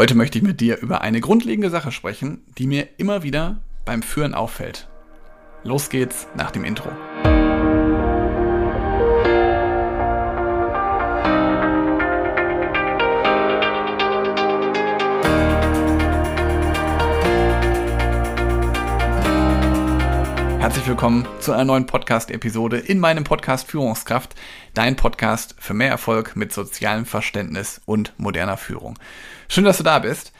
[0.00, 4.00] Heute möchte ich mit dir über eine grundlegende Sache sprechen, die mir immer wieder beim
[4.00, 4.88] Führen auffällt.
[5.62, 6.88] Los geht's nach dem Intro.
[20.60, 24.34] Herzlich willkommen zu einer neuen Podcast-Episode in meinem Podcast Führungskraft,
[24.74, 28.98] dein Podcast für mehr Erfolg mit sozialem Verständnis und moderner Führung.
[29.48, 30.34] Schön, dass du da bist.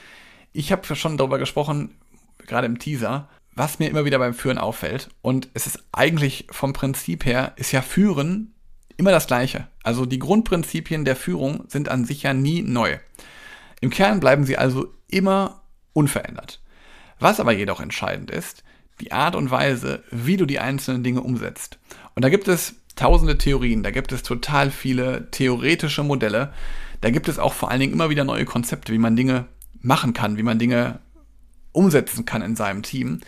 [0.52, 1.96] Ich habe schon darüber gesprochen,
[2.46, 5.08] gerade im Teaser, was mir immer wieder beim Führen auffällt.
[5.22, 8.52] Und es ist eigentlich vom Prinzip her, ist ja Führen
[8.98, 9.68] immer das Gleiche.
[9.84, 12.98] Also die Grundprinzipien der Führung sind an sich ja nie neu.
[13.80, 15.62] Im Kern bleiben sie also immer
[15.94, 16.60] unverändert.
[17.18, 18.64] Was aber jedoch entscheidend ist,
[19.00, 21.78] die Art und Weise, wie du die einzelnen Dinge umsetzt.
[22.14, 26.52] Und da gibt es tausende Theorien, da gibt es total viele theoretische Modelle,
[27.00, 29.46] da gibt es auch vor allen Dingen immer wieder neue Konzepte, wie man Dinge
[29.80, 30.98] machen kann, wie man Dinge
[31.72, 33.20] umsetzen kann in seinem Team.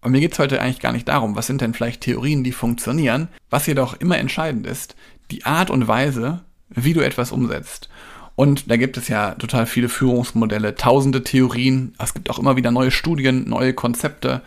[0.00, 2.52] Und mir geht es heute eigentlich gar nicht darum, was sind denn vielleicht Theorien, die
[2.52, 3.28] funktionieren.
[3.50, 4.96] Was jedoch immer entscheidend ist,
[5.30, 7.90] die Art und Weise, wie du etwas umsetzt.
[8.36, 11.92] Und da gibt es ja total viele Führungsmodelle, tausende Theorien.
[11.98, 14.40] Es gibt auch immer wieder neue Studien, neue Konzepte.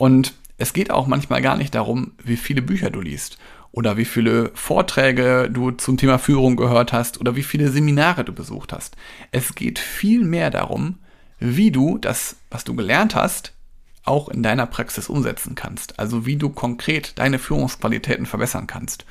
[0.00, 3.36] Und es geht auch manchmal gar nicht darum, wie viele Bücher du liest
[3.70, 8.32] oder wie viele Vorträge du zum Thema Führung gehört hast oder wie viele Seminare du
[8.32, 8.96] besucht hast.
[9.30, 11.00] Es geht viel mehr darum,
[11.38, 13.52] wie du das, was du gelernt hast,
[14.02, 15.98] auch in deiner Praxis umsetzen kannst.
[15.98, 19.04] Also wie du konkret deine Führungsqualitäten verbessern kannst.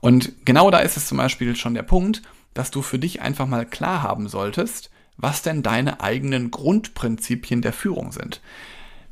[0.00, 2.22] Und genau da ist es zum Beispiel schon der Punkt,
[2.54, 7.74] dass du für dich einfach mal klar haben solltest, was denn deine eigenen Grundprinzipien der
[7.74, 8.40] Führung sind.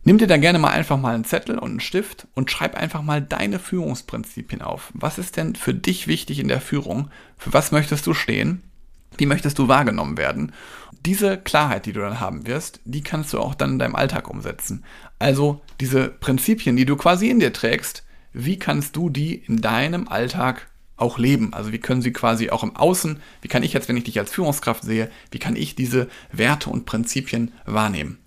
[0.04, 3.02] Nimm dir da gerne mal einfach mal einen Zettel und einen Stift und schreib einfach
[3.02, 4.90] mal deine Führungsprinzipien auf.
[4.94, 7.08] Was ist denn für dich wichtig in der Führung?
[7.38, 8.62] Für was möchtest du stehen?
[9.16, 10.52] Wie möchtest du wahrgenommen werden?
[11.06, 14.28] Diese Klarheit, die du dann haben wirst, die kannst du auch dann in deinem Alltag
[14.28, 14.84] umsetzen.
[15.20, 20.08] Also diese Prinzipien, die du quasi in dir trägst, wie kannst du die in deinem
[20.08, 21.52] Alltag auch leben?
[21.54, 24.18] Also wie können sie quasi auch im Außen, wie kann ich jetzt, wenn ich dich
[24.18, 28.18] als Führungskraft sehe, wie kann ich diese Werte und Prinzipien wahrnehmen?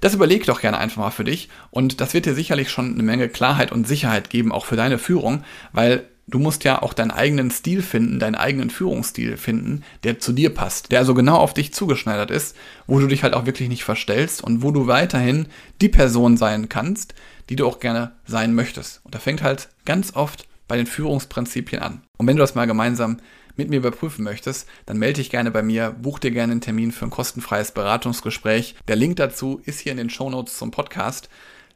[0.00, 3.02] Das überleg doch gerne einfach mal für dich und das wird dir sicherlich schon eine
[3.02, 7.10] Menge Klarheit und Sicherheit geben, auch für deine Führung, weil du musst ja auch deinen
[7.10, 11.54] eigenen Stil finden, deinen eigenen Führungsstil finden, der zu dir passt, der also genau auf
[11.54, 12.56] dich zugeschneidert ist,
[12.86, 15.46] wo du dich halt auch wirklich nicht verstellst und wo du weiterhin
[15.80, 17.14] die Person sein kannst,
[17.48, 19.00] die du auch gerne sein möchtest.
[19.04, 22.02] Und da fängt halt ganz oft bei den Führungsprinzipien an.
[22.16, 23.16] Und wenn du das mal gemeinsam
[23.56, 26.92] mit mir überprüfen möchtest, dann melde dich gerne bei mir, buch dir gerne einen Termin
[26.92, 28.76] für ein kostenfreies Beratungsgespräch.
[28.86, 31.28] Der Link dazu ist hier in den Show Notes zum Podcast.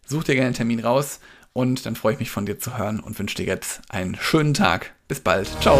[0.06, 1.18] Such dir gerne einen Termin raus
[1.52, 4.54] und dann freue ich mich von dir zu hören und wünsche dir jetzt einen schönen
[4.54, 4.94] Tag.
[5.08, 5.48] Bis bald.
[5.60, 5.76] Ciao.